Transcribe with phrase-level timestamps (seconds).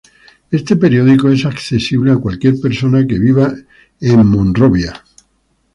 [0.49, 3.53] Este periódico es accesible a cualquier persona que viva
[3.99, 5.03] en Monrovia.